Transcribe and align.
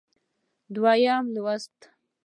دویم 0.75 1.25
لوست 1.33 1.77